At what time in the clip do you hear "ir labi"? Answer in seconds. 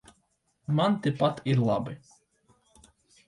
1.53-1.95